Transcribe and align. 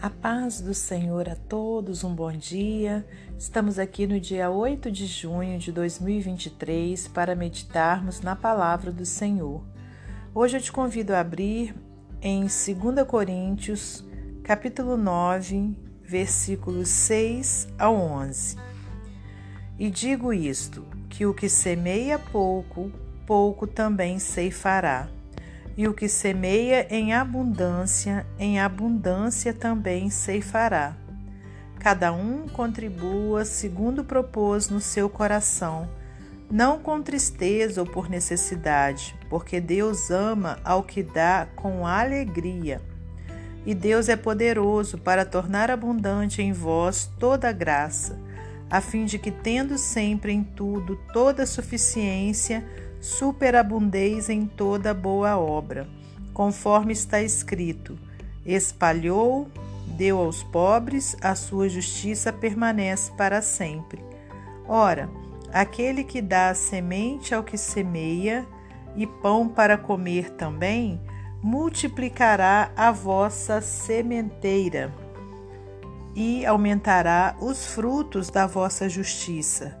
A 0.00 0.08
paz 0.08 0.60
do 0.60 0.74
Senhor 0.74 1.28
a 1.28 1.34
todos, 1.34 2.04
um 2.04 2.14
bom 2.14 2.30
dia. 2.30 3.04
Estamos 3.36 3.80
aqui 3.80 4.06
no 4.06 4.20
dia 4.20 4.48
8 4.48 4.92
de 4.92 5.06
junho 5.06 5.58
de 5.58 5.72
2023 5.72 7.08
para 7.08 7.34
meditarmos 7.34 8.20
na 8.20 8.36
palavra 8.36 8.92
do 8.92 9.04
Senhor. 9.04 9.60
Hoje 10.32 10.56
eu 10.56 10.62
te 10.62 10.70
convido 10.70 11.12
a 11.12 11.18
abrir 11.18 11.74
em 12.22 12.42
2 12.42 13.04
Coríntios, 13.08 14.04
capítulo 14.44 14.96
9, 14.96 15.76
versículos 16.00 16.88
6 16.90 17.66
ao 17.76 17.96
11. 17.96 18.56
E 19.76 19.90
digo 19.90 20.32
isto: 20.32 20.86
que 21.10 21.26
o 21.26 21.34
que 21.34 21.48
semeia 21.48 22.20
pouco, 22.20 22.92
pouco 23.26 23.66
também 23.66 24.20
ceifará 24.20 25.08
e 25.78 25.86
o 25.86 25.94
que 25.94 26.08
semeia 26.08 26.88
em 26.90 27.14
abundância, 27.14 28.26
em 28.36 28.58
abundância 28.58 29.54
também 29.54 30.10
ceifará. 30.10 30.96
Cada 31.78 32.12
um 32.12 32.48
contribua 32.48 33.44
segundo 33.44 34.02
propôs 34.02 34.68
no 34.68 34.80
seu 34.80 35.08
coração, 35.08 35.88
não 36.50 36.80
com 36.80 37.00
tristeza 37.00 37.80
ou 37.80 37.86
por 37.86 38.10
necessidade, 38.10 39.14
porque 39.30 39.60
Deus 39.60 40.10
ama 40.10 40.58
ao 40.64 40.82
que 40.82 41.00
dá 41.00 41.46
com 41.54 41.86
alegria. 41.86 42.82
E 43.64 43.72
Deus 43.72 44.08
é 44.08 44.16
poderoso 44.16 44.98
para 44.98 45.24
tornar 45.24 45.70
abundante 45.70 46.42
em 46.42 46.52
vós 46.52 47.08
toda 47.20 47.52
graça, 47.52 48.18
a 48.68 48.80
fim 48.80 49.04
de 49.04 49.16
que, 49.16 49.30
tendo 49.30 49.78
sempre 49.78 50.32
em 50.32 50.42
tudo 50.42 50.96
toda 51.12 51.46
suficiência, 51.46 52.66
superabundeis 53.00 54.28
em 54.28 54.46
toda 54.46 54.92
boa 54.92 55.36
obra, 55.38 55.86
conforme 56.32 56.92
está 56.92 57.22
escrito: 57.22 57.98
espalhou, 58.44 59.48
deu 59.86 60.18
aos 60.18 60.42
pobres, 60.42 61.16
a 61.20 61.34
sua 61.34 61.68
justiça 61.68 62.32
permanece 62.32 63.12
para 63.12 63.40
sempre. 63.42 64.02
Ora, 64.66 65.08
aquele 65.52 66.04
que 66.04 66.20
dá 66.20 66.54
semente 66.54 67.34
ao 67.34 67.42
que 67.42 67.56
semeia 67.56 68.46
e 68.96 69.06
pão 69.06 69.48
para 69.48 69.78
comer 69.78 70.30
também, 70.30 71.00
multiplicará 71.42 72.72
a 72.76 72.90
vossa 72.90 73.60
sementeira 73.60 74.92
e 76.14 76.44
aumentará 76.44 77.36
os 77.40 77.64
frutos 77.66 78.28
da 78.28 78.44
vossa 78.44 78.88
justiça 78.88 79.77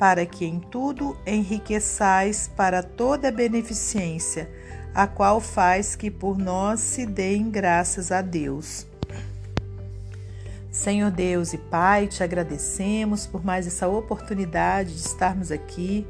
para 0.00 0.24
que 0.24 0.46
em 0.46 0.58
tudo 0.58 1.14
enriqueçais 1.26 2.50
para 2.56 2.82
toda 2.82 3.30
beneficência, 3.30 4.50
a 4.94 5.06
qual 5.06 5.42
faz 5.42 5.94
que 5.94 6.10
por 6.10 6.38
nós 6.38 6.80
se 6.80 7.04
deem 7.04 7.50
graças 7.50 8.10
a 8.10 8.22
Deus. 8.22 8.86
Senhor 10.72 11.10
Deus 11.10 11.52
e 11.52 11.58
Pai, 11.58 12.06
te 12.06 12.22
agradecemos 12.22 13.26
por 13.26 13.44
mais 13.44 13.66
essa 13.66 13.88
oportunidade 13.88 14.94
de 14.94 15.00
estarmos 15.00 15.52
aqui 15.52 16.06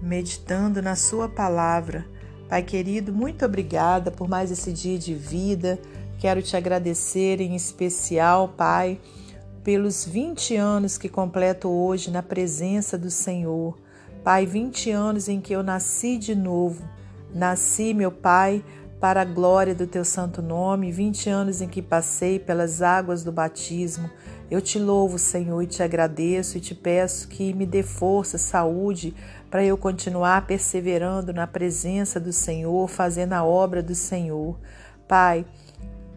meditando 0.00 0.80
na 0.80 0.96
Sua 0.96 1.28
palavra. 1.28 2.06
Pai 2.48 2.62
querido, 2.62 3.12
muito 3.12 3.44
obrigada 3.44 4.10
por 4.10 4.26
mais 4.26 4.50
esse 4.50 4.72
dia 4.72 4.98
de 4.98 5.12
vida. 5.14 5.78
Quero 6.18 6.40
te 6.40 6.56
agradecer 6.56 7.42
em 7.42 7.54
especial, 7.54 8.48
Pai 8.56 8.98
pelos 9.68 10.06
20 10.06 10.56
anos 10.56 10.96
que 10.96 11.10
completo 11.10 11.68
hoje 11.68 12.10
na 12.10 12.22
presença 12.22 12.96
do 12.96 13.10
Senhor. 13.10 13.76
Pai, 14.24 14.46
20 14.46 14.90
anos 14.90 15.28
em 15.28 15.42
que 15.42 15.52
eu 15.52 15.62
nasci 15.62 16.16
de 16.16 16.34
novo. 16.34 16.82
Nasci, 17.34 17.92
meu 17.92 18.10
Pai, 18.10 18.64
para 18.98 19.20
a 19.20 19.24
glória 19.26 19.74
do 19.74 19.86
teu 19.86 20.06
santo 20.06 20.40
nome, 20.40 20.90
20 20.90 21.28
anos 21.28 21.60
em 21.60 21.68
que 21.68 21.82
passei 21.82 22.38
pelas 22.38 22.80
águas 22.80 23.22
do 23.22 23.30
batismo. 23.30 24.08
Eu 24.50 24.62
te 24.62 24.78
louvo, 24.78 25.18
Senhor, 25.18 25.60
e 25.60 25.66
te 25.66 25.82
agradeço 25.82 26.56
e 26.56 26.62
te 26.62 26.74
peço 26.74 27.28
que 27.28 27.52
me 27.52 27.66
dê 27.66 27.82
força, 27.82 28.38
saúde, 28.38 29.14
para 29.50 29.62
eu 29.62 29.76
continuar 29.76 30.46
perseverando 30.46 31.30
na 31.30 31.46
presença 31.46 32.18
do 32.18 32.32
Senhor, 32.32 32.88
fazendo 32.88 33.34
a 33.34 33.44
obra 33.44 33.82
do 33.82 33.94
Senhor. 33.94 34.58
Pai, 35.06 35.44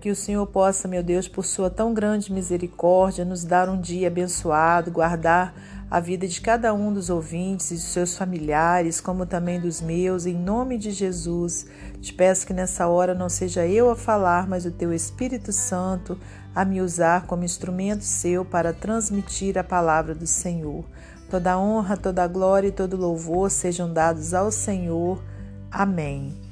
que 0.01 0.09
o 0.09 0.16
Senhor 0.16 0.45
possa, 0.47 0.88
meu 0.88 1.03
Deus, 1.03 1.28
por 1.28 1.45
sua 1.45 1.69
tão 1.69 1.94
grande 1.94 2.34
misericórdia, 2.34 3.23
nos 3.23 3.44
dar 3.44 3.69
um 3.69 3.79
dia 3.79 4.07
abençoado, 4.07 4.89
guardar 4.89 5.53
a 5.91 6.00
vida 6.00 6.28
de 6.28 6.41
cada 6.41 6.73
um 6.73 6.91
dos 6.91 7.09
ouvintes 7.09 7.69
e 7.69 7.75
de 7.75 7.81
seus 7.81 8.17
familiares, 8.17 9.00
como 9.00 9.28
também 9.28 9.59
dos 9.59 9.79
meus, 9.79 10.25
em 10.25 10.34
nome 10.34 10.79
de 10.79 10.89
Jesus. 10.89 11.67
Te 12.01 12.12
peço 12.13 12.47
que 12.47 12.53
nessa 12.53 12.88
hora 12.88 13.13
não 13.13 13.29
seja 13.29 13.67
eu 13.67 13.91
a 13.91 13.95
falar, 13.95 14.47
mas 14.47 14.66
o 14.66 14.72
teu 14.72 14.91
Espírito 14.91 15.51
Santo 15.51 16.18
a 16.56 16.66
me 16.66 16.81
usar 16.81 17.28
como 17.28 17.44
instrumento 17.44 18.03
seu 18.03 18.44
para 18.44 18.73
transmitir 18.73 19.57
a 19.57 19.63
palavra 19.63 20.16
do 20.16 20.25
Senhor. 20.25 20.83
Toda 21.29 21.59
honra, 21.59 21.95
toda 21.95 22.28
glória 22.28 22.69
e 22.69 22.72
todo 22.72 22.97
louvor 22.97 23.51
sejam 23.51 23.94
dados 23.94 24.33
ao 24.33 24.51
Senhor. 24.51 25.22
Amém. 25.69 26.50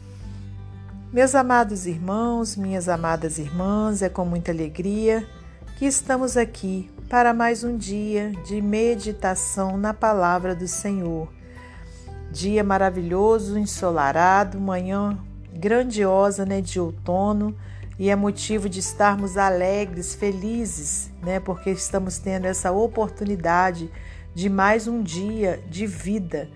Meus 1.12 1.34
amados 1.34 1.88
irmãos, 1.88 2.56
minhas 2.56 2.88
amadas 2.88 3.40
irmãs, 3.40 4.03
é 4.03 4.09
com 4.09 4.24
muita 4.24 4.52
alegria 4.52 5.28
que 5.75 5.88
estamos 5.88 6.38
aqui 6.38 6.88
para 7.09 7.34
mais 7.34 7.64
um 7.64 7.75
dia 7.75 8.31
de 8.46 8.62
meditação 8.62 9.75
na 9.75 9.92
palavra 9.92 10.53
do 10.53 10.68
Senhor. 10.68 11.28
Dia 12.31 12.64
maravilhoso, 12.64 13.58
ensolarado, 13.58 14.59
manhã 14.59 15.18
grandiosa, 15.52 16.46
né, 16.46 16.62
de 16.62 16.80
outono, 16.80 17.58
e 17.97 18.12
é 18.12 18.16
motivo 18.16 18.70
de 18.70 18.80
estarmos 18.80 19.36
alegres, 19.36 20.14
felizes, 20.14 21.09
né, 21.24 21.40
porque 21.40 21.72
estamos 21.72 22.20
tendo 22.20 22.46
essa 22.46 22.72
oportunidade 22.72 23.90
de 24.36 24.47
mais 24.47 24.88
um 24.88 25.02
dia 25.02 25.59
de 25.68 25.88
vida, 25.88 26.47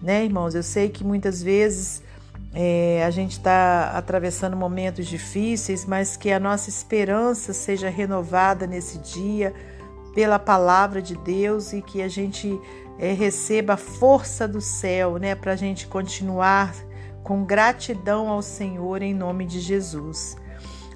né, 0.00 0.24
irmãos? 0.24 0.54
Eu 0.54 0.62
sei 0.62 0.88
que 0.88 1.04
muitas 1.04 1.42
vezes 1.42 2.07
é, 2.60 3.04
a 3.04 3.10
gente 3.10 3.34
está 3.34 3.92
atravessando 3.94 4.56
momentos 4.56 5.06
difíceis, 5.06 5.86
mas 5.86 6.16
que 6.16 6.32
a 6.32 6.40
nossa 6.40 6.68
esperança 6.68 7.52
seja 7.52 7.88
renovada 7.88 8.66
nesse 8.66 8.98
dia 8.98 9.54
pela 10.12 10.40
palavra 10.40 11.00
de 11.00 11.16
Deus 11.18 11.72
e 11.72 11.80
que 11.80 12.02
a 12.02 12.08
gente 12.08 12.60
é, 12.98 13.12
receba 13.12 13.74
a 13.74 13.76
força 13.76 14.48
do 14.48 14.60
céu, 14.60 15.18
né, 15.18 15.36
para 15.36 15.52
a 15.52 15.56
gente 15.56 15.86
continuar 15.86 16.74
com 17.22 17.44
gratidão 17.44 18.28
ao 18.28 18.42
Senhor 18.42 19.02
em 19.02 19.14
nome 19.14 19.46
de 19.46 19.60
Jesus. 19.60 20.36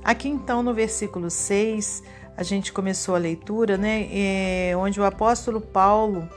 Aqui 0.03 0.29
então 0.29 0.65
no 0.65 0.75
versículo 0.75 1.31
6, 1.31 2.03
a 2.37 2.43
gente 2.43 2.73
começou 2.73 3.15
a 3.15 3.19
leitura, 3.19 3.77
né, 3.77 4.09
é, 4.11 4.77
onde 4.77 5.01
o 5.01 5.05
apóstolo 5.05 5.61
Paulo 5.61 6.29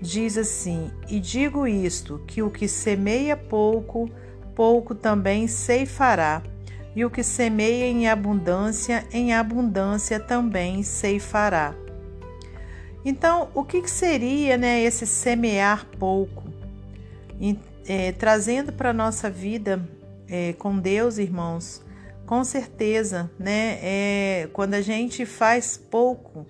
diz 0.00 0.36
assim: 0.36 0.90
E 1.08 1.20
digo 1.20 1.68
isto, 1.68 2.20
que 2.26 2.42
o 2.42 2.50
que 2.50 2.66
semeia 2.66 3.36
pouco, 3.36 4.10
pouco 4.54 4.94
também 4.94 5.46
ceifará, 5.46 6.42
e 6.94 7.04
o 7.04 7.10
que 7.10 7.22
semeia 7.22 7.86
em 7.86 8.08
abundância, 8.08 9.06
em 9.12 9.32
abundância 9.32 10.20
também 10.20 10.82
ceifará. 10.82 11.74
Então, 13.04 13.48
o 13.54 13.64
que 13.64 13.88
seria 13.88 14.56
né, 14.56 14.80
esse 14.82 15.06
semear 15.06 15.86
pouco? 15.98 16.44
E, 17.40 17.58
é, 17.86 18.12
trazendo 18.12 18.72
para 18.72 18.90
a 18.90 18.92
nossa 18.92 19.28
vida 19.28 19.82
é, 20.28 20.52
com 20.52 20.78
Deus, 20.78 21.18
irmãos, 21.18 21.82
com 22.26 22.44
certeza, 22.44 23.30
né, 23.38 23.78
é, 23.82 24.48
quando 24.52 24.74
a 24.74 24.80
gente 24.80 25.26
faz 25.26 25.76
pouco 25.76 26.46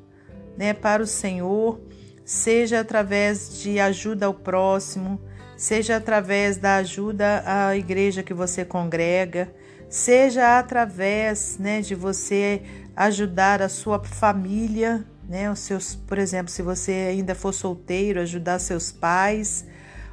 né, 0.56 0.74
para 0.74 1.02
o 1.02 1.06
Senhor, 1.06 1.80
seja 2.24 2.80
através 2.80 3.60
de 3.60 3.78
ajuda 3.80 4.26
ao 4.26 4.34
próximo, 4.34 5.20
seja 5.56 5.96
através 5.96 6.56
da 6.56 6.76
ajuda 6.76 7.42
à 7.46 7.76
igreja 7.76 8.22
que 8.22 8.34
você 8.34 8.64
congrega, 8.64 9.52
seja 9.88 10.58
através 10.58 11.58
né, 11.58 11.80
de 11.80 11.94
você 11.94 12.62
ajudar 12.96 13.62
a 13.62 13.68
sua 13.68 14.02
família, 14.02 15.04
né, 15.28 15.50
os 15.50 15.60
seus, 15.60 15.94
por 15.94 16.18
exemplo, 16.18 16.50
se 16.50 16.62
você 16.62 16.92
ainda 17.10 17.34
for 17.34 17.52
solteiro, 17.52 18.20
ajudar 18.20 18.58
seus 18.58 18.90
pais, 18.90 19.64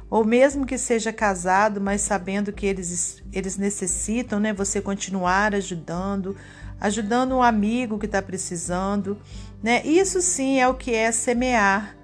ou 0.08 0.24
mesmo 0.24 0.66
que 0.66 0.76
seja 0.76 1.12
casado, 1.12 1.80
mas 1.80 2.00
sabendo 2.00 2.52
que 2.52 2.66
eles, 2.66 3.22
eles 3.32 3.56
necessitam, 3.56 4.40
né, 4.40 4.52
você 4.52 4.80
continuar 4.80 5.54
ajudando, 5.54 6.36
ajudando 6.80 7.36
um 7.36 7.42
amigo 7.42 7.98
que 7.98 8.06
está 8.06 8.20
precisando, 8.20 9.18
né? 9.62 9.82
Isso 9.84 10.20
sim 10.22 10.58
é 10.58 10.66
o 10.66 10.74
que 10.74 10.94
é 10.94 11.12
semear 11.12 11.94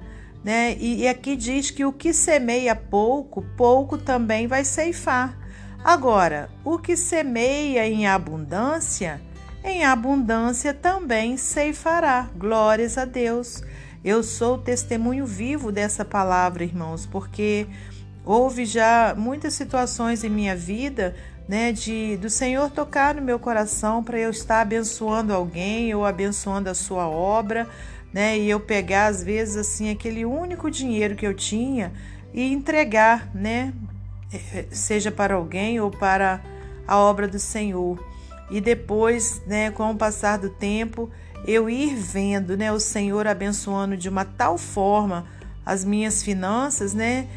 né? 0.47 0.77
E, 0.79 1.03
e 1.03 1.09
aqui 1.09 1.35
diz 1.35 1.73
que 1.73 1.85
o 1.85 1.93
que 1.93 2.13
semeia 2.13 2.77
pouco, 2.77 3.43
pouco 3.57 3.99
também 3.99 4.47
vai 4.47 4.65
ceifar. 4.65 5.37
Agora, 5.83 6.49
o 6.65 6.79
que 6.79 6.97
semeia 6.97 7.85
em 7.85 8.07
abundância, 8.07 9.21
em 9.65 9.85
abundância 9.85 10.73
também 10.73 11.37
ceifará. 11.37 12.31
Glórias 12.37 12.97
a 12.97 13.05
Deus. 13.05 13.61
Eu 14.05 14.23
sou 14.23 14.57
testemunho 14.57 15.27
vivo 15.27 15.73
dessa 15.73 16.05
palavra, 16.05 16.63
irmãos, 16.63 17.07
porque 17.07 17.67
houve 18.25 18.65
já 18.65 19.17
muitas 19.19 19.55
situações 19.55 20.23
em 20.23 20.31
minha 20.31 20.55
vida 20.55 21.17
né, 21.49 21.73
de 21.73 22.17
do 22.17 22.29
Senhor 22.29 22.71
tocar 22.71 23.15
no 23.15 23.23
meu 23.23 23.39
coração 23.39 24.03
para 24.03 24.19
eu 24.19 24.31
estar 24.31 24.61
abençoando 24.61 25.33
alguém 25.33 25.95
ou 25.95 26.05
abençoando 26.05 26.69
a 26.69 26.75
sua 26.75 27.09
obra, 27.09 27.69
né, 28.17 28.39
e 28.39 28.49
eu 28.49 28.59
pegar 28.59 29.09
às 29.09 29.23
vezes 29.23 29.59
assim 29.59 29.91
aquele 29.91 30.25
único 30.25 30.71
dinheiro 30.71 31.15
que 31.15 31.27
eu 31.27 31.35
tinha 31.35 31.93
e 32.33 32.51
entregar, 32.51 33.29
né, 33.35 33.75
eh, 34.33 34.65
seja 34.71 35.13
para 35.13 35.35
alguém 35.35 35.79
ou 35.81 35.91
para 35.91 36.41
a 36.89 36.97
obra 36.97 37.29
do 37.29 37.39
Senhor. 37.39 38.03
E 38.51 38.59
depois, 38.59 39.43
né, 39.47 39.71
com 39.71 39.91
o 39.91 39.97
passar 39.99 40.39
do 40.39 40.49
tempo, 40.49 41.11
eu 41.47 41.69
ir 41.69 41.95
vendo, 41.95 42.57
né, 42.57 42.73
o 42.73 42.81
Senhor 42.81 43.27
abençoando 43.27 43.99
de 43.99 44.09
uma 44.09 44.25
tal 44.25 44.57
forma 44.57 45.27
as 45.67 45.85
minhas 45.85 46.23
finanças, 46.23 46.95
né, 46.95 47.29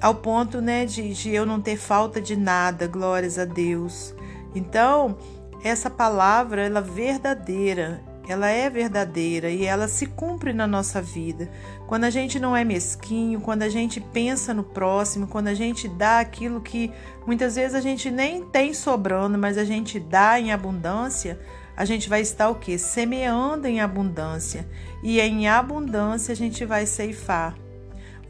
ao 0.00 0.14
ponto, 0.14 0.60
né, 0.60 0.86
de, 0.86 1.12
de 1.12 1.34
eu 1.34 1.44
não 1.44 1.60
ter 1.60 1.76
falta 1.76 2.20
de 2.20 2.36
nada, 2.36 2.86
glórias 2.86 3.36
a 3.36 3.44
Deus. 3.44 4.14
Então, 4.54 5.18
essa 5.64 5.90
palavra, 5.90 6.62
ela 6.62 6.78
é 6.78 6.82
verdadeira, 6.82 8.13
ela 8.28 8.48
é 8.48 8.70
verdadeira 8.70 9.50
e 9.50 9.64
ela 9.64 9.86
se 9.86 10.06
cumpre 10.06 10.52
na 10.52 10.66
nossa 10.66 11.00
vida. 11.00 11.50
Quando 11.86 12.04
a 12.04 12.10
gente 12.10 12.38
não 12.38 12.56
é 12.56 12.64
mesquinho, 12.64 13.40
quando 13.40 13.62
a 13.62 13.68
gente 13.68 14.00
pensa 14.00 14.54
no 14.54 14.64
próximo, 14.64 15.26
quando 15.26 15.48
a 15.48 15.54
gente 15.54 15.86
dá 15.88 16.20
aquilo 16.20 16.60
que 16.60 16.90
muitas 17.26 17.56
vezes 17.56 17.74
a 17.74 17.80
gente 17.80 18.10
nem 18.10 18.44
tem 18.44 18.72
sobrando, 18.72 19.38
mas 19.38 19.58
a 19.58 19.64
gente 19.64 20.00
dá 20.00 20.40
em 20.40 20.52
abundância, 20.52 21.38
a 21.76 21.84
gente 21.84 22.08
vai 22.08 22.20
estar 22.20 22.48
o 22.48 22.54
quê? 22.54 22.78
Semeando 22.78 23.66
em 23.66 23.80
abundância. 23.80 24.66
E 25.02 25.20
em 25.20 25.48
abundância 25.48 26.32
a 26.32 26.36
gente 26.36 26.64
vai 26.64 26.86
ceifar. 26.86 27.54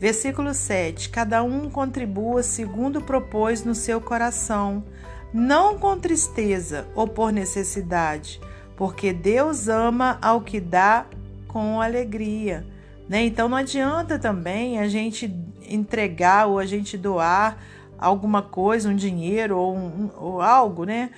Versículo 0.01 0.53
7: 0.53 1.09
Cada 1.11 1.43
um 1.43 1.71
contribua 1.71 2.43
segundo 2.43 3.01
propôs 3.01 3.65
no 3.65 3.75
seu 3.75 4.01
coração, 4.01 4.85
não 5.33 5.79
com 5.79 5.99
tristeza 5.99 6.87
ou 6.95 7.07
por 7.07 7.33
necessidade, 7.33 8.41
porque 8.77 9.13
Deus 9.13 9.69
ama 9.69 10.19
ao 10.21 10.41
que 10.41 10.61
dá 10.61 11.07
com 11.49 11.81
alegria. 11.81 12.67
Né? 13.09 13.25
Então 13.25 13.49
não 13.49 13.57
adianta 13.57 14.19
também 14.19 14.79
a 14.79 14.89
gente 14.89 15.33
entregar 15.69 16.47
ou 16.47 16.59
a 16.59 16.67
gente 16.67 16.97
doar 16.97 17.59
alguma 17.99 18.43
coisa, 18.43 18.89
um 18.89 18.97
dinheiro 18.97 19.57
ou, 19.57 19.77
um, 19.77 20.11
ou 20.17 20.41
algo, 20.41 20.85
né? 20.85 21.11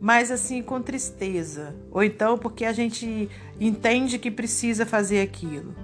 Mas 0.00 0.30
assim 0.30 0.62
com 0.62 0.80
tristeza, 0.80 1.74
ou 1.90 2.02
então 2.02 2.38
porque 2.38 2.64
a 2.64 2.72
gente 2.72 3.28
entende 3.60 4.18
que 4.18 4.30
precisa 4.30 4.86
fazer 4.86 5.20
aquilo, 5.20 5.74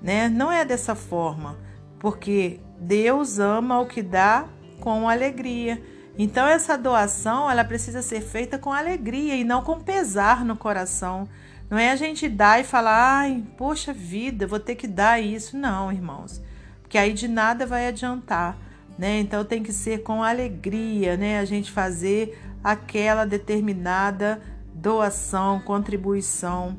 né? 0.00 0.28
Não 0.28 0.50
é 0.50 0.64
dessa 0.64 0.94
forma, 0.94 1.58
porque 1.98 2.60
Deus 2.78 3.38
ama 3.38 3.78
o 3.78 3.86
que 3.86 4.02
dá 4.02 4.46
com 4.80 5.08
alegria. 5.08 5.82
Então 6.22 6.46
essa 6.46 6.76
doação, 6.76 7.50
ela 7.50 7.64
precisa 7.64 8.02
ser 8.02 8.20
feita 8.20 8.58
com 8.58 8.70
alegria 8.70 9.34
e 9.36 9.42
não 9.42 9.62
com 9.62 9.80
pesar 9.80 10.44
no 10.44 10.54
coração. 10.54 11.26
Não 11.70 11.78
é 11.78 11.90
a 11.90 11.96
gente 11.96 12.28
dar 12.28 12.60
e 12.60 12.64
falar, 12.64 13.20
ai, 13.20 13.42
poxa 13.56 13.90
vida, 13.90 14.46
vou 14.46 14.60
ter 14.60 14.74
que 14.74 14.86
dar 14.86 15.18
isso. 15.18 15.56
Não, 15.56 15.90
irmãos. 15.90 16.42
Porque 16.82 16.98
aí 16.98 17.14
de 17.14 17.26
nada 17.26 17.64
vai 17.64 17.88
adiantar, 17.88 18.54
né? 18.98 19.18
Então 19.18 19.46
tem 19.46 19.62
que 19.62 19.72
ser 19.72 20.02
com 20.02 20.22
alegria, 20.22 21.16
né? 21.16 21.38
A 21.38 21.46
gente 21.46 21.72
fazer 21.72 22.38
aquela 22.62 23.24
determinada 23.24 24.42
doação, 24.74 25.58
contribuição. 25.60 26.76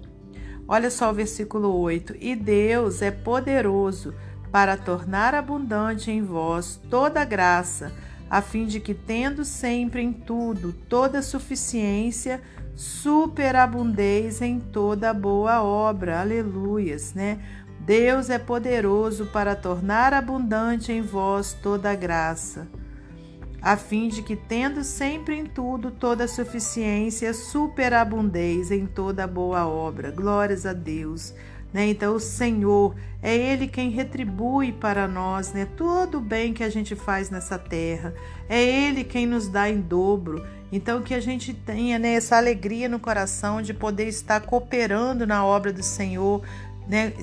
Olha 0.68 0.92
só 0.92 1.10
o 1.10 1.16
versículo 1.16 1.74
8: 1.80 2.16
E 2.20 2.36
Deus 2.36 3.02
é 3.02 3.10
poderoso 3.10 4.14
para 4.52 4.78
tornar 4.78 5.34
abundante 5.34 6.12
em 6.12 6.24
vós 6.24 6.80
toda 6.92 7.26
graça, 7.26 7.92
a 8.32 8.42
fim 8.42 8.66
de 8.66 8.80
que, 8.80 8.94
tendo 8.94 9.44
sempre 9.44 10.02
em 10.02 10.14
tudo 10.14 10.72
toda 10.72 11.22
suficiência, 11.22 12.42
superabundeis 12.78 14.42
em 14.42 14.58
toda 14.58 15.14
boa 15.14 15.62
obra. 15.62 16.22
Aleluias, 16.22 17.14
né? 17.14 17.40
Deus 17.82 18.30
é 18.30 18.40
poderoso 18.40 19.26
para 19.26 19.54
tornar 19.54 20.14
abundante 20.14 20.94
em 20.94 21.02
vós 21.02 21.52
toda 21.52 21.94
graça, 21.94 22.70
a 23.62 23.76
fim 23.76 24.08
de 24.08 24.22
que, 24.22 24.38
tendo 24.38 24.82
sempre 24.82 25.36
em 25.36 25.46
tudo 25.46 25.92
toda 25.92 26.26
suficiência, 26.26 27.34
superabundeis 27.34 28.72
em 28.72 28.86
toda 28.86 29.28
boa 29.28 29.68
obra. 29.68 30.10
Glórias 30.10 30.66
a 30.66 30.72
Deus. 30.72 31.34
Né? 31.74 31.88
Então, 31.88 32.16
o 32.16 32.20
Senhor 32.20 32.96
é 33.22 33.36
Ele 33.36 33.68
quem 33.68 33.90
retribui 33.90 34.72
para 34.72 35.08
nós 35.08 35.54
né? 35.54 35.66
todo 35.78 36.18
o 36.18 36.22
bem 36.22 36.54
que 36.54 36.64
a 36.64 36.70
gente 36.70 36.96
faz 36.96 37.30
nessa 37.30 37.58
terra. 37.58 38.14
É 38.50 38.62
Ele 38.62 39.04
quem 39.04 39.26
nos 39.26 39.48
dá 39.48 39.70
em 39.70 39.80
dobro. 39.80 40.46
Então, 40.72 41.02
que 41.02 41.14
a 41.14 41.20
gente 41.20 41.54
tenha 41.54 42.00
né, 42.00 42.14
essa 42.14 42.38
alegria 42.38 42.88
no 42.88 43.00
coração 43.00 43.62
de 43.62 43.74
poder 43.74 44.08
estar 44.08 44.42
cooperando 44.42 45.28
na 45.28 45.46
obra 45.46 45.74
do 45.74 45.84
Senhor, 45.84 46.42
né, 46.88 47.14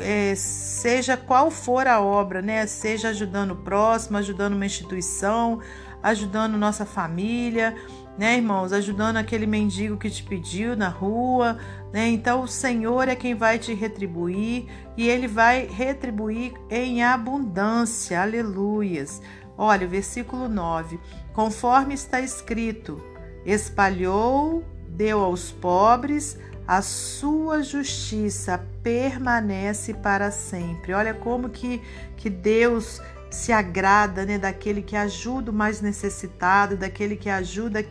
é, 0.00 0.34
seja 0.34 1.16
qual 1.16 1.50
for 1.50 1.86
a 1.86 2.00
obra, 2.00 2.42
né, 2.42 2.66
seja 2.66 3.08
ajudando 3.08 3.52
o 3.52 3.56
próximo, 3.56 4.18
ajudando 4.18 4.54
uma 4.54 4.66
instituição, 4.66 5.60
ajudando 6.02 6.56
nossa 6.56 6.84
família, 6.84 7.74
né, 8.18 8.36
irmãos, 8.36 8.72
ajudando 8.72 9.16
aquele 9.16 9.46
mendigo 9.46 9.96
que 9.96 10.10
te 10.10 10.24
pediu 10.24 10.76
na 10.76 10.88
rua, 10.88 11.56
né? 11.92 12.08
Então 12.08 12.42
o 12.42 12.48
Senhor 12.48 13.06
é 13.06 13.14
quem 13.14 13.36
vai 13.36 13.60
te 13.60 13.72
retribuir 13.72 14.66
e 14.96 15.08
ele 15.08 15.28
vai 15.28 15.66
retribuir 15.66 16.52
em 16.68 17.04
abundância. 17.04 18.20
Aleluias. 18.20 19.22
Olha, 19.56 19.86
o 19.86 19.90
versículo 19.90 20.48
9. 20.48 20.98
Conforme 21.32 21.94
está 21.94 22.20
escrito: 22.20 23.00
espalhou, 23.46 24.64
deu 24.88 25.20
aos 25.20 25.52
pobres, 25.52 26.36
a 26.66 26.82
sua 26.82 27.62
justiça 27.62 28.60
permanece 28.82 29.94
para 29.94 30.32
sempre. 30.32 30.92
Olha 30.92 31.14
como 31.14 31.48
que, 31.48 31.80
que 32.16 32.28
Deus 32.28 33.00
se 33.30 33.52
agrada 33.52 34.24
né, 34.24 34.38
daquele 34.38 34.82
que 34.82 34.96
ajuda 34.96 35.50
o 35.50 35.54
mais 35.54 35.80
necessitado, 35.80 36.76
daquele 36.76 37.16
que 37.16 37.28
ajuda 37.28 37.84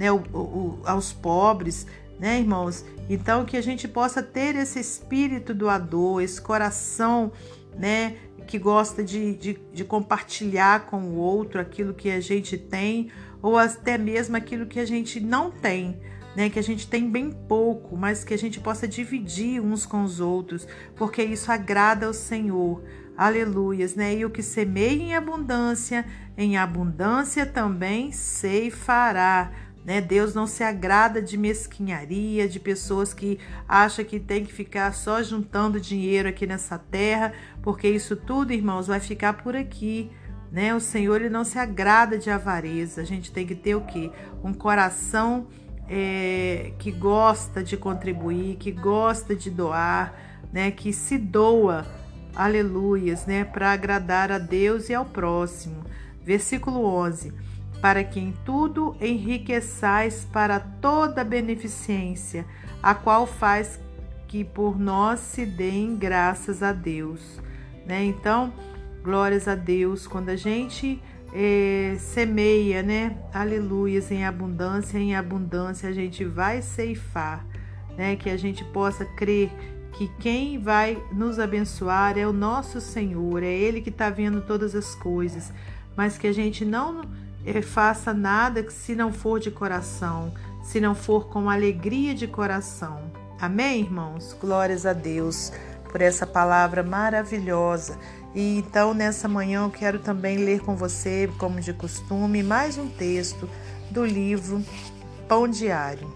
né, 0.00 0.10
o, 0.10 0.16
o, 0.16 0.80
aos 0.86 1.12
pobres, 1.12 1.86
né, 2.18 2.40
irmãos? 2.40 2.86
Então, 3.06 3.44
que 3.44 3.54
a 3.54 3.60
gente 3.60 3.86
possa 3.86 4.22
ter 4.22 4.56
esse 4.56 4.80
espírito 4.80 5.52
doador, 5.52 6.22
esse 6.22 6.40
coração, 6.40 7.30
né, 7.76 8.16
que 8.46 8.58
gosta 8.58 9.04
de, 9.04 9.34
de, 9.34 9.60
de, 9.74 9.84
compartilhar 9.84 10.86
com 10.86 11.02
o 11.02 11.16
outro 11.16 11.60
aquilo 11.60 11.92
que 11.92 12.10
a 12.10 12.18
gente 12.18 12.56
tem, 12.56 13.10
ou 13.42 13.58
até 13.58 13.98
mesmo 13.98 14.38
aquilo 14.38 14.64
que 14.64 14.80
a 14.80 14.86
gente 14.86 15.20
não 15.20 15.50
tem, 15.50 16.00
né? 16.34 16.48
Que 16.48 16.58
a 16.58 16.62
gente 16.62 16.88
tem 16.88 17.08
bem 17.08 17.30
pouco, 17.30 17.96
mas 17.96 18.24
que 18.24 18.34
a 18.34 18.38
gente 18.38 18.58
possa 18.58 18.88
dividir 18.88 19.60
uns 19.60 19.86
com 19.86 20.02
os 20.02 20.18
outros, 20.18 20.66
porque 20.96 21.22
isso 21.22 21.52
agrada 21.52 22.06
ao 22.06 22.12
Senhor. 22.12 22.82
Aleluias, 23.16 23.94
né? 23.94 24.16
E 24.16 24.24
o 24.24 24.30
que 24.30 24.42
semeia 24.42 25.02
em 25.02 25.14
abundância, 25.14 26.04
em 26.36 26.56
abundância 26.56 27.46
também 27.46 28.10
ceifará. 28.12 29.52
Né? 29.84 30.00
Deus 30.00 30.34
não 30.34 30.46
se 30.46 30.62
agrada 30.62 31.22
de 31.22 31.36
mesquinharia, 31.38 32.48
de 32.48 32.60
pessoas 32.60 33.14
que 33.14 33.38
acham 33.66 34.04
que 34.04 34.20
tem 34.20 34.44
que 34.44 34.52
ficar 34.52 34.92
só 34.92 35.22
juntando 35.22 35.80
dinheiro 35.80 36.28
aqui 36.28 36.46
nessa 36.46 36.78
terra, 36.78 37.32
porque 37.62 37.88
isso 37.88 38.14
tudo, 38.14 38.52
irmãos, 38.52 38.86
vai 38.86 39.00
ficar 39.00 39.34
por 39.34 39.56
aqui. 39.56 40.10
Né? 40.52 40.74
O 40.74 40.80
Senhor 40.80 41.16
ele 41.16 41.30
não 41.30 41.44
se 41.44 41.58
agrada 41.58 42.18
de 42.18 42.28
avareza. 42.28 43.00
A 43.00 43.04
gente 43.04 43.32
tem 43.32 43.46
que 43.46 43.54
ter 43.54 43.74
o 43.74 43.80
quê? 43.80 44.10
Um 44.44 44.52
coração 44.52 45.46
é, 45.88 46.72
que 46.78 46.90
gosta 46.90 47.62
de 47.62 47.76
contribuir, 47.76 48.56
que 48.56 48.70
gosta 48.70 49.34
de 49.34 49.50
doar, 49.50 50.14
né? 50.52 50.70
que 50.70 50.92
se 50.92 51.16
doa, 51.16 51.86
aleluias, 52.36 53.24
né? 53.24 53.44
para 53.44 53.72
agradar 53.72 54.30
a 54.30 54.38
Deus 54.38 54.90
e 54.90 54.94
ao 54.94 55.06
próximo. 55.06 55.84
Versículo 56.22 56.84
11 56.84 57.32
para 57.80 58.04
que 58.04 58.20
em 58.20 58.32
tudo 58.44 58.96
enriqueçais 59.00 60.26
para 60.32 60.60
toda 60.60 61.24
beneficência, 61.24 62.44
a 62.82 62.94
qual 62.94 63.26
faz 63.26 63.80
que 64.28 64.44
por 64.44 64.78
nós 64.78 65.20
se 65.20 65.44
deem 65.44 65.96
graças 65.96 66.62
a 66.62 66.72
Deus. 66.72 67.40
Né? 67.86 68.04
Então, 68.04 68.52
glórias 69.02 69.48
a 69.48 69.54
Deus, 69.54 70.06
quando 70.06 70.28
a 70.28 70.36
gente 70.36 71.02
é, 71.32 71.96
semeia, 71.98 72.82
né? 72.82 73.16
Aleluias, 73.32 74.10
em 74.10 74.24
abundância, 74.24 74.98
em 74.98 75.14
abundância 75.14 75.88
a 75.88 75.92
gente 75.92 76.24
vai 76.24 76.60
ceifar, 76.60 77.44
né? 77.96 78.16
Que 78.16 78.30
a 78.30 78.36
gente 78.36 78.64
possa 78.64 79.04
crer 79.04 79.50
que 79.92 80.08
quem 80.18 80.58
vai 80.58 81.00
nos 81.12 81.38
abençoar 81.38 82.18
é 82.18 82.26
o 82.26 82.32
nosso 82.32 82.80
Senhor, 82.80 83.42
é 83.42 83.52
Ele 83.52 83.80
que 83.80 83.90
está 83.90 84.10
vendo 84.10 84.40
todas 84.40 84.74
as 84.74 84.94
coisas, 84.94 85.52
mas 85.96 86.16
que 86.16 86.26
a 86.26 86.32
gente 86.32 86.64
não 86.64 87.02
faça 87.62 88.12
nada 88.12 88.68
se 88.70 88.94
não 88.94 89.12
for 89.12 89.40
de 89.40 89.50
coração, 89.50 90.32
se 90.62 90.80
não 90.80 90.94
for 90.94 91.28
com 91.28 91.48
alegria 91.48 92.14
de 92.14 92.26
coração. 92.26 93.10
Amém, 93.40 93.80
irmãos? 93.80 94.36
Glórias 94.38 94.84
a 94.84 94.92
Deus 94.92 95.52
por 95.90 96.00
essa 96.00 96.26
palavra 96.26 96.82
maravilhosa. 96.82 97.98
E 98.34 98.58
então, 98.58 98.94
nessa 98.94 99.26
manhã, 99.26 99.64
eu 99.64 99.70
quero 99.70 99.98
também 99.98 100.36
ler 100.36 100.60
com 100.60 100.76
você, 100.76 101.28
como 101.38 101.60
de 101.60 101.72
costume, 101.72 102.42
mais 102.42 102.78
um 102.78 102.88
texto 102.88 103.48
do 103.90 104.04
livro 104.04 104.62
Pão 105.26 105.48
Diário. 105.48 106.12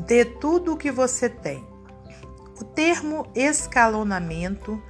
Dê 0.00 0.24
tudo 0.24 0.74
o 0.74 0.76
que 0.76 0.90
você 0.90 1.28
tem. 1.28 1.64
O 2.60 2.64
termo 2.64 3.26
escalonamento 3.34 4.82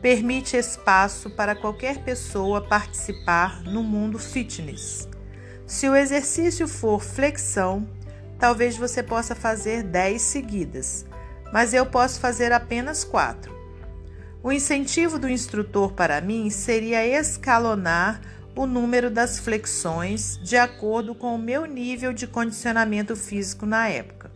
permite 0.00 0.56
espaço 0.56 1.30
para 1.30 1.54
qualquer 1.54 1.98
pessoa 2.04 2.60
participar 2.60 3.62
no 3.62 3.82
mundo 3.82 4.18
fitness. 4.18 5.08
Se 5.66 5.88
o 5.88 5.96
exercício 5.96 6.68
for 6.68 7.00
flexão, 7.02 7.88
talvez 8.38 8.76
você 8.76 9.02
possa 9.02 9.34
fazer 9.34 9.82
10 9.82 10.22
seguidas, 10.22 11.04
mas 11.52 11.74
eu 11.74 11.84
posso 11.84 12.20
fazer 12.20 12.52
apenas 12.52 13.04
4. 13.04 13.56
O 14.42 14.52
incentivo 14.52 15.18
do 15.18 15.28
instrutor 15.28 15.92
para 15.92 16.20
mim 16.20 16.48
seria 16.48 17.04
escalonar 17.04 18.20
o 18.54 18.66
número 18.66 19.10
das 19.10 19.38
flexões 19.38 20.38
de 20.42 20.56
acordo 20.56 21.14
com 21.14 21.34
o 21.34 21.38
meu 21.38 21.66
nível 21.66 22.12
de 22.12 22.26
condicionamento 22.26 23.14
físico 23.14 23.66
na 23.66 23.88
época. 23.88 24.30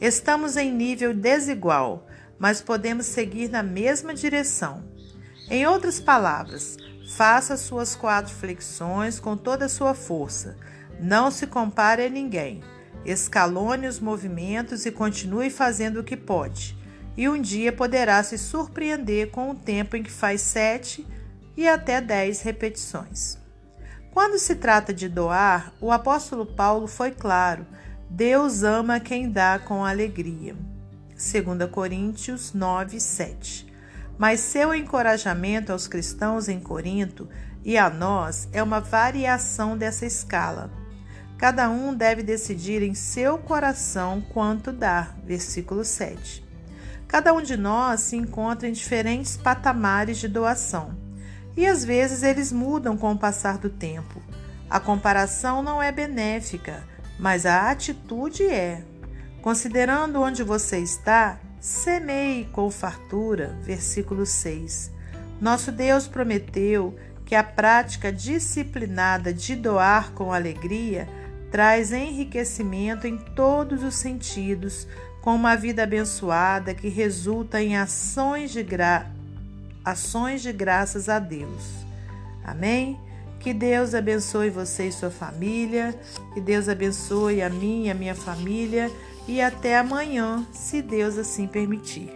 Estamos 0.00 0.56
em 0.56 0.72
nível 0.72 1.12
desigual, 1.12 2.06
mas 2.38 2.60
podemos 2.60 3.06
seguir 3.06 3.48
na 3.48 3.62
mesma 3.62 4.14
direção. 4.14 4.84
Em 5.50 5.66
outras 5.66 5.98
palavras, 5.98 6.76
faça 7.16 7.56
suas 7.56 7.96
quatro 7.96 8.34
flexões 8.34 9.18
com 9.18 9.36
toda 9.36 9.64
a 9.64 9.68
sua 9.68 9.94
força. 9.94 10.56
Não 11.00 11.30
se 11.30 11.46
compare 11.46 12.04
a 12.04 12.08
ninguém. 12.08 12.62
Escalone 13.04 13.86
os 13.86 13.98
movimentos 13.98 14.84
e 14.84 14.90
continue 14.90 15.50
fazendo 15.50 16.00
o 16.00 16.04
que 16.04 16.16
pode. 16.16 16.76
E 17.16 17.28
um 17.28 17.40
dia 17.40 17.72
poderá 17.72 18.22
se 18.22 18.36
surpreender 18.36 19.30
com 19.30 19.50
o 19.50 19.54
tempo 19.54 19.96
em 19.96 20.02
que 20.02 20.10
faz 20.10 20.40
sete 20.40 21.06
e 21.56 21.66
até 21.66 22.00
dez 22.00 22.42
repetições. 22.42 23.38
Quando 24.12 24.38
se 24.38 24.56
trata 24.56 24.92
de 24.92 25.08
doar, 25.08 25.72
o 25.80 25.90
apóstolo 25.90 26.44
Paulo 26.44 26.86
foi 26.86 27.10
claro 27.10 27.66
Deus 28.10 28.62
ama 28.62 28.98
quem 29.00 29.30
dá 29.30 29.58
com 29.58 29.84
alegria. 29.84 30.56
2 31.18 31.68
Coríntios 31.70 32.54
9, 32.54 33.00
7. 33.00 33.66
Mas 34.16 34.38
seu 34.38 34.72
encorajamento 34.72 35.72
aos 35.72 35.88
cristãos 35.88 36.48
em 36.48 36.60
Corinto 36.60 37.28
e 37.64 37.76
a 37.76 37.90
nós 37.90 38.48
é 38.52 38.62
uma 38.62 38.80
variação 38.80 39.76
dessa 39.76 40.06
escala. 40.06 40.70
Cada 41.36 41.68
um 41.68 41.92
deve 41.92 42.22
decidir 42.22 42.82
em 42.82 42.94
seu 42.94 43.36
coração 43.36 44.20
quanto 44.32 44.70
dar. 44.70 45.18
Versículo 45.24 45.84
7. 45.84 46.46
Cada 47.08 47.32
um 47.32 47.42
de 47.42 47.56
nós 47.56 48.00
se 48.00 48.16
encontra 48.16 48.68
em 48.68 48.72
diferentes 48.72 49.36
patamares 49.36 50.18
de 50.18 50.28
doação 50.28 50.96
e 51.56 51.66
às 51.66 51.84
vezes 51.84 52.22
eles 52.22 52.52
mudam 52.52 52.96
com 52.96 53.12
o 53.12 53.18
passar 53.18 53.58
do 53.58 53.68
tempo. 53.68 54.22
A 54.70 54.78
comparação 54.78 55.62
não 55.62 55.82
é 55.82 55.90
benéfica 55.90 56.86
mas 57.18 57.44
a 57.44 57.70
atitude 57.70 58.46
é. 58.46 58.82
Considerando 59.48 60.20
onde 60.20 60.42
você 60.42 60.78
está, 60.78 61.40
semeie 61.58 62.44
com 62.52 62.70
fartura. 62.70 63.56
Versículo 63.62 64.26
6. 64.26 64.90
Nosso 65.40 65.72
Deus 65.72 66.06
prometeu 66.06 66.94
que 67.24 67.34
a 67.34 67.42
prática 67.42 68.12
disciplinada 68.12 69.32
de 69.32 69.56
doar 69.56 70.12
com 70.12 70.34
alegria 70.34 71.08
traz 71.50 71.92
enriquecimento 71.92 73.06
em 73.06 73.16
todos 73.16 73.82
os 73.82 73.94
sentidos, 73.94 74.86
com 75.22 75.34
uma 75.34 75.56
vida 75.56 75.82
abençoada 75.82 76.74
que 76.74 76.88
resulta 76.88 77.62
em 77.62 77.74
ações 77.74 78.50
de, 78.50 78.62
gra... 78.62 79.06
ações 79.82 80.42
de 80.42 80.52
graças 80.52 81.08
a 81.08 81.18
Deus. 81.18 81.86
Amém? 82.44 83.00
Que 83.40 83.54
Deus 83.54 83.94
abençoe 83.94 84.50
você 84.50 84.88
e 84.88 84.92
sua 84.92 85.10
família. 85.10 85.98
Que 86.34 86.40
Deus 86.42 86.68
abençoe 86.68 87.40
a 87.40 87.48
mim 87.48 87.86
e 87.86 87.90
a 87.90 87.94
minha 87.94 88.14
família. 88.14 88.90
E 89.28 89.42
até 89.42 89.76
amanhã, 89.76 90.42
se 90.50 90.80
Deus 90.80 91.18
assim 91.18 91.46
permitir. 91.46 92.10